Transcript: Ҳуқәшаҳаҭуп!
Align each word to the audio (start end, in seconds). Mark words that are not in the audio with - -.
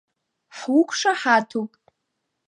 Ҳуқәшаҳаҭуп! 0.57 1.71